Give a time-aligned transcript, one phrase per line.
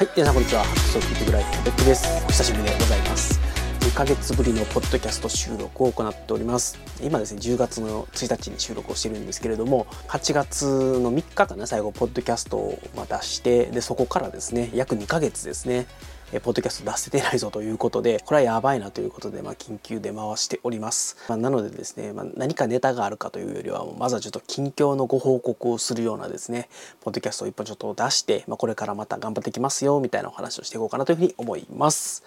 [0.00, 0.64] はい、皆さんこんにちは。
[0.64, 2.24] 白ク聞いてくらいベックです。
[2.24, 3.38] お久しぶりでございます。
[3.80, 6.78] 2ヶ月ぶりのポッドキャスト収録を行っております。
[7.02, 12.78] 今ですね、10月の1日に収録をしてるんですけれども、8月の3日かな、最後、ポッドキャストを
[13.10, 15.86] 出して、で、そこからですね、約2ヶ月ですね、
[16.32, 21.16] えポッドキャスト出せてないぞということで、これはやばいなということで、まあ、緊急で回しております。
[21.28, 26.68] まあ、なのでですね、まあ、何かネタがあるかというよりは、まずはちょっと近況のご報告をするようなですね、
[27.00, 32.22] ポッドキャストを一本ちょっと出して、まあ、これからまた頑張っていきますよ、みたいなお話をしていこうかなというふうに思います。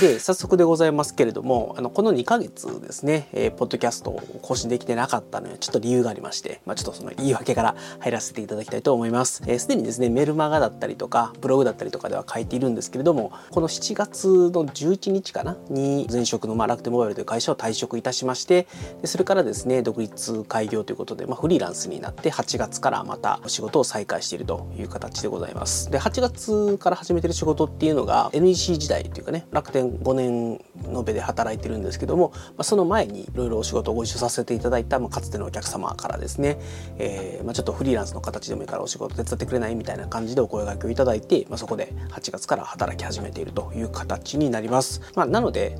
[0.00, 9.30] で早速でございますけれどもあのこの2ヶ月ですね、えー、ポッドキャストを更新できてなかったのにちょっと理由がありまして、まあ、ちょっとその言い訳から入らせていただきたいと思います。
[9.30, 18.66] すで、えー、にですねメルマガだったりとかブログだったりとかでは書いているんですけれどもこの7月の11日かなに前職の、まあ、楽天モバイルという会社を退職いたしまして
[19.02, 25.90] でそれからですね独立開業ということで、まあ、フリーランスになって8月からまたお仕事を再開しているという形でございます。
[25.90, 30.60] で8月から始めてる仕事っていうのが NEC 時代というかね楽天5年
[30.94, 36.58] 延べで働いてるんですけども、まあ、その前にいろいろお仕事をご一緒させていただいた、まあ、かつてのお客様からですね、
[36.98, 45.00] えーまあ、ちょっとフリーランスの形でもいいからお仕事手伝ってくれないみたいな感じでお声がけをいただいて、まあ、そこで8月から働き始めているという形になります。
[45.14, 45.78] まあ、なので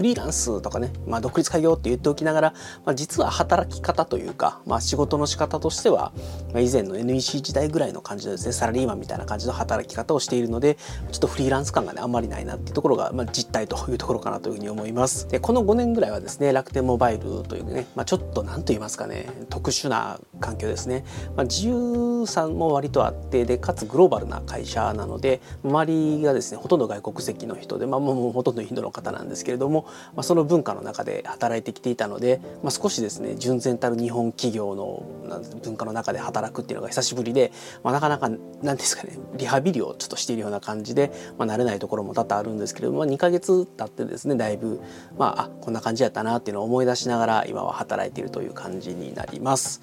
[0.00, 2.54] フリーランスとかね、まあ、独立開業って言っておきながら、
[2.86, 6.14] まあ、実は働き方というか、まあ、仕事の仕方としては、
[6.54, 10.76] まあ、以前の NEC 時代ぐらいの感じのですねサラリーマンみたいな感じの働き方をしているので
[11.12, 15.28] ちょっとフリーランス感がねあんまりないなっていうところが、まあ、実態というところかなというふうに思います。
[15.28, 21.04] でこの5年ぐらいはですね楽天モバイルというね、まあ、ちょっと何と言いますかね特殊な環境ですね、
[21.36, 35.04] まあ、自由さも割とあってでかつグローバルな会社なので周りがですねほとんど外国籍の人で、まあ、もうほとんどインドの方なんですけれども、まあ、その文化の中で働いてきていたので、まあ、少しですね純然たる日本企業の
[35.62, 38.30] 文化の中で働くっていうのが久しぶりで、まあ、なかなか
[38.62, 44.80] 何ですかねリハビリをちょっとしているような感じで、まあ、慣れないところも多々あるんですけれども、まあ、2ヶ月経ってですねだいぶ、
[45.18, 49.80] まあ、あこんな感じやったなっていうのを思い出しながら今は働いているという感じになります。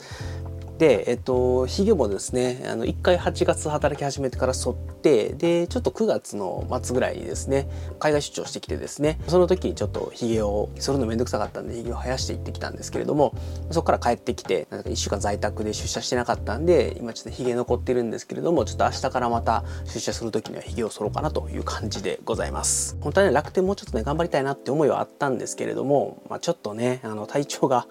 [0.77, 7.67] で、えっと、ヒゲもですねあの1回8月働き始めてから剃ってでちょっと9月の末ぐらいにですね
[7.99, 13.33] 海外出張してきてですねその時にちょっとヒゲを剃るのめんどくさかったんでヒゲを生やしていってきたんですけれども
[13.71, 22.97] そこから帰ってきてなんか1週間在宅で出社してなかったんで今ちょっとヒゲ残ってるんですけれどもちょっと明日からまた出社する時にはヒゲを剃ろうかなという感じでございます。
[23.01, 27.87] 本当はね楽天もうちょっとね頑張りたいなって思いはあったんですけれども、まあ、ちょっとねあの体調が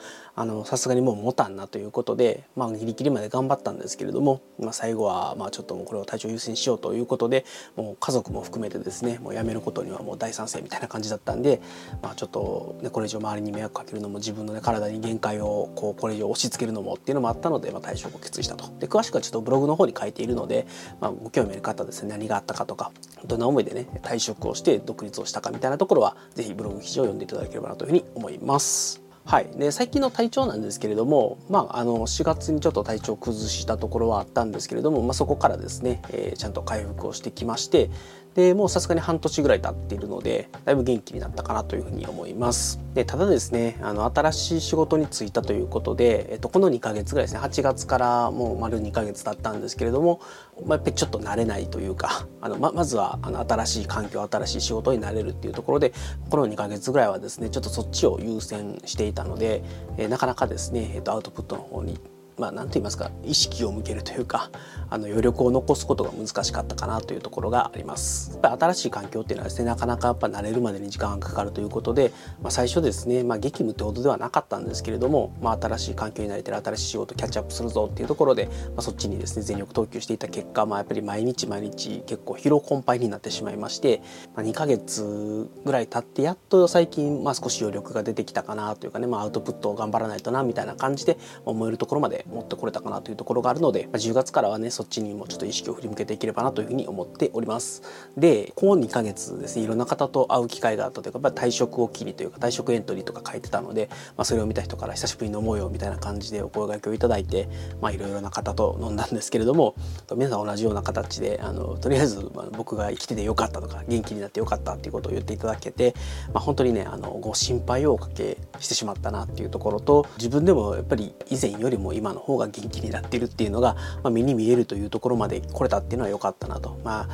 [0.66, 11.62] さすがにもう持たんなということで、まあ、ギリギリまで頑張ったんですけれども、まあ、最後はまあちょっともうこれを体調優先しようということでもう家族も含めてですねもうやめることにはもう大賛成みたいな感じだったんで、
[12.02, 20.66] まあ、ちょっと、ね、これ以上周りに迷惑かけるのも自分の、ね、体に限界をこうこれ以上押し付けるのもっていうのもあったので、まあ、退職を決意したとで詳しくはちょっとブログの方に書いているので、
[21.00, 22.92] まあ、ご興味ある方ですね何があったかとか
[23.26, 29.05] どんな思いでね退職をして独立をしたかみたいなところは是非ブログ記事を読んでいただければなというふうに思います。
[29.26, 37.90] はい、で最近の体調なんですけれども、まあ、あの4月にちょっと体調を崩したところはあったんですけれども、まあ、そこからですね、えー、ちゃんと回復をしてきまして
[38.36, 42.78] でもうさすがに半年ぐらい経っているのでだいぶ元気になったかなというふうに思います。
[42.92, 50.20] でただですねあの新しい仕事に就いたということで、えっと、この2ヶ月ぐらいですね8月からもう丸2ヶ月経ったんですけれども、
[50.66, 55.94] まあ、やっぱりちょっと慣れないというか あのままずはあの新しい環境新しい仕事になれるっていうところで
[56.28, 59.62] この2ヶ月ぐらいはですねちょっとそっちを優先していたので、
[59.96, 61.98] え、なかなかですね、えっと、アウトプットの方に
[62.38, 64.50] まあ、なんと言いますか意識を向けるというか
[64.88, 68.30] あの余力を残すことが難しかったかなというところがあります。
[68.32, 84.02] やっぱり新しい環境っていうのはですねなかなかやっぱ慣れるまでに時間がかかるということで、まあ、最初ですね、まあ、激務ってほどではなかったんですけれども、まあ、新しい環境に慣れてる新しい仕事キャッチアップするぞっていうところで、まあ、そっちにですね全力投球していた結果、まあ、やっぱり毎日毎日結構疲労困憊になってしまいまして、
[84.36, 97.82] まあ、2ヶ月ぐらい経ってやっと最近、まあ、少し余力が出てきたかなというかね、まあ、アウトプットを頑張らないとなみたいな感じで思えるところまで持ってこれたかなというところがあるので、まあ、10月からはねそっちにもちょっと意識を振り向けていければなというふうに思っております。
[98.16, 107.48] でこの2ヶ月ですねいろんな方と会う機会があったというかやっぱり退職を機にというか退職エントリーとか書いてたので、まあ、それを見た人から久しぶりに飲もうよみたいな感じでお声掛けをいただいて
[107.80, 109.74] まあいろいろな方と飲んだんですけれども
[110.16, 115.94] 皆さん同じような形であのとりあえず僕が生きててよかったとか元気になってよかったっていうことを言っていただけて、
[116.32, 126.78] まあ、本当にねあのご心配をおかけしてしまったなっていうところと自分でもやっぱり以前よりも今の方が元気になっているっていうのがまあ、目に見えるというところまで来れたっていうのは良かったなと。
[126.84, 127.08] まあ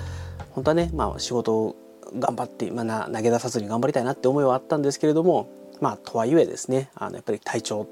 [0.52, 1.76] 本当はね、まあ、仕事を
[2.18, 5.48] 頑張って、まあ、投げ出さずに頑張りたいなって思いはあったんですけれども
[5.80, 7.88] まあとはいえですねあのやっぱり体調、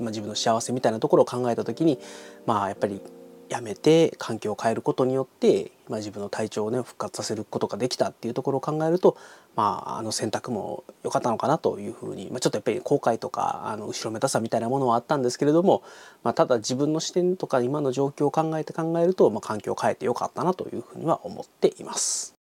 [0.00, 1.98] まあ、自分の幸せみたいなところを考えた時に
[2.46, 3.02] まあやっぱり
[3.50, 9.16] やめて環境を変えることによって、まあ、自分の体調をね復活させることができたっていうところを考えると、
[9.56, 15.82] まあ、あの選択も良かったのかなというふうに、まあ、ちょっとやっぱり後悔とかあの後ろめたさみたいなものはあったんですけれども、
[16.22, 22.39] まあ、ただ自分の視点とか今の状況を考えて考えると、まあ、環境を変えて良かったなというふうには思っています。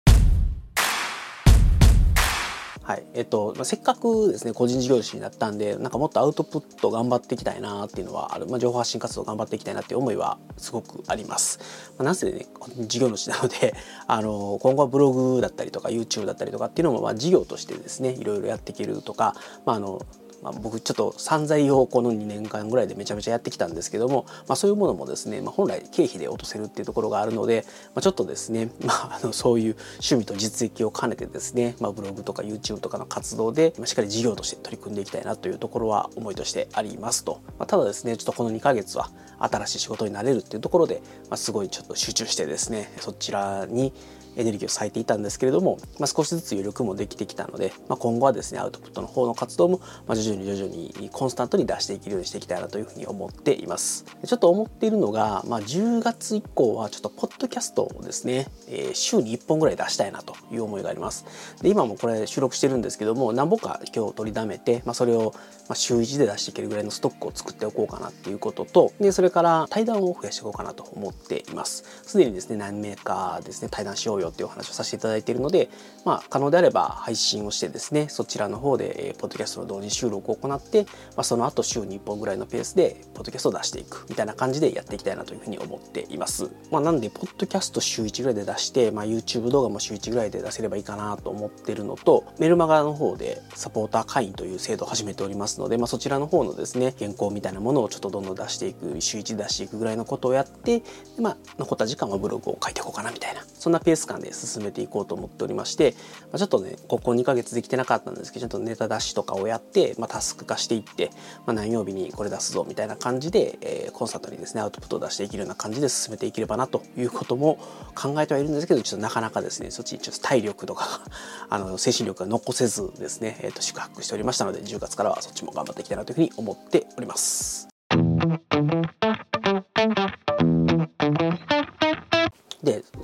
[2.87, 11.59] はいえっとまあ、せっかくですね個人事業主になったんでなんかもっとアウトプット頑張っていきたいなっていうのはある、まあ、情報発信活動頑張っていきたいなっていう思いはすごくあります。
[11.97, 12.45] まあ、なんせね
[12.79, 13.75] 事業主なので
[14.07, 19.35] あの今後はブログだったりとか YouTube だったりとかっていうのもまあ事業としてですねいろいろやっていけるとか、
[19.65, 20.01] まあ、あの
[20.41, 43.93] まあ、僕ちょっと散財をこの2年間ぐらいでめちゃめちゃやってきたんですけども、まあ、そういうものもですね、まあ、本来経費で落とせるっていうところがあるので、まあ、ちょっとですね、 まあ、あのそういう趣味と実績を兼ねてですね、まあ、ブログとか YouTube とかの活動で、まあ、しっかり事業として取り組んでいきたいなというところは思いとしてありますと、まあ、ただですねちょっとこの2ヶ月は新しい仕事になれるっていうところで、まあ、すごいちょっと集中してですねそちらに
[44.37, 49.81] エネルギーを割いていたんですけれども、まあ、少しずつ余力もできてきたので、まあ、今後はですねアウトプットの方の活動も、
[50.15, 54.05] 徐々に徐々にコンスタントに出していけるようにしていきたいなというふうに思っています。
[54.25, 61.25] ちょっと思っているのが、まあ、10月以降はちょっとポッドキャストをですね、えー、週に1本ぐらい出したいなという思いがあります。
[61.61, 65.33] で今もこれ収録してるんですけども何本か今日取りだめて、まあ、それを
[65.73, 71.83] 週1で出していけるぐらいのストックを作っておこうかなっていうこととでそれから対談を増やしていこうかなと思っています。
[72.03, 75.69] すでにですね何名かですね対談しようよっていうお話をさせていただいているので、
[76.06, 86.50] まあ、可能であれば配信をしてですねそちらの方で、えー、ポッドキャストの同時収録を行って、まあ、その後週に1本ぐらいのペースでポッドキャストを出していくみたいな感じでやっていきたいなというふうに思っています。
[86.71, 100.83] まあ、なんでポッドキャスト週1ぐらいで出して、まあ、YouTube 動画も週1ぐらいで出せればいいかなと思ってるのとメルマガの方でサポーター会員という制度を始めておりますので、まあ、そちらの方のですね原稿みたいなものをちょっとどんどん出していく週1出していくぐらいのことをやって、
[101.19, 105.95] まあ、残った時間はブログを書いていこうかなみたいなそんなペース感で進めていこうと思っておりまして、
[106.31, 111.09] ま、ちょっとねここ2ヶ月できてなかったんですけどちょっとネタ出しとかをやって、まあ、タスク化していって、
[111.45, 117.59] まあ、何曜日にこれ出すぞみたいな感じで、えー、コンサートにですねアウトプットを出していけるような感じで進めていければなということも
[117.95, 121.01] 考えてはいるんですけどちょっとなかなかですねそっちちょっと体力とか
[121.49, 127.67] あの精神力が残せずですね、えー、と宿泊しておりましたので10月からはそっちも頑張っていきたいなというふうに思っております。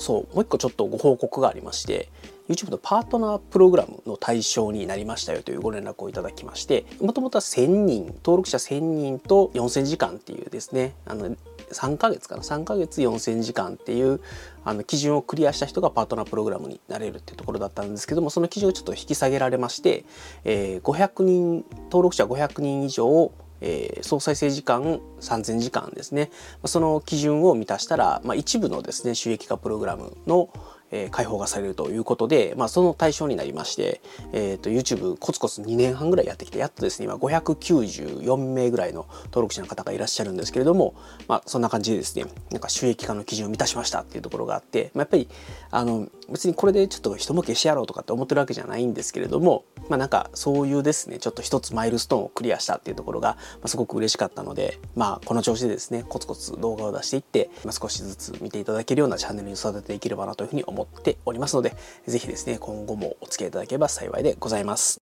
[0.03, 2.09] そうもう一個ちょっとご報告がありまして
[2.49, 11.37] YouTube のパートナープログラムの対象になりましたよというご連絡をいただきましてもともとは1000人登録者1000人と4000時間っていうですねあの
[11.71, 14.19] 3ヶ月かな3ヶ月4000時間っていう
[14.65, 20.03] あの基準をクリアした人がパートナープログラムになれるっていうところだったんですけどもその基準をちょっと引き下げられまして、
[20.43, 23.31] えー、500人登録者500人以上を
[23.63, 26.29] えー、総再生時間3000時間ですね。
[26.65, 30.49] その基準を満たしたら、まあ、一部のですね収益化プログラムの、
[30.93, 33.99] えー、開放がされるということで、まあ、その対象になりまして、
[34.31, 40.93] えーと、YouTube コツコツ2年半ぐらいやってきてやっとですね今594名ぐらいの登録者の方がいらっしゃるんですけれども、
[41.27, 45.27] まあ、そんな感じでですねなんか収益化の基準を満たしましたっていうところがあって、まあ、やっぱり
[45.71, 61.75] あの別にこれでちょっと人も消してやろうとかって思ってるわけじゃないんですけれども、まあ、なんかそういうですねちょっと一つマイルストーンをクリアしたっていうところが、まあ、すごく嬉しかったので、まあ、この調子でですねコツコツ動画を出していって、まあ、少しずつ見ていただけるようなチャンネルに育てていければなというふうに思ってておりますので、
[62.07, 65.03] ぜひですね、今後もお付き合いいただければ幸いでございます。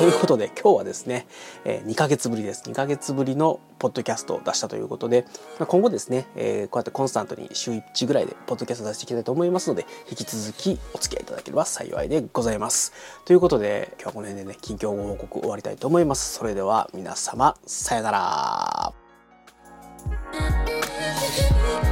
[0.00, 1.26] ということで今日はですね、
[1.62, 2.62] え2ヶ月ぶりです。
[2.70, 5.26] 2ヶ月ぶりのポッドキャストを出したということで、
[5.58, 12.94] 今後ですね、えこうやってコンスタントに週1ぐらいでポッドキャスト出していきたいと思いますので、引き続きお付き合いいただければ幸いでございます。
[13.26, 16.32] ということで、今日はこの辺でね、近況ご報告終わりたいと思います。
[16.32, 18.99] それでは皆様、さよなら。
[21.30, 21.89] Yes.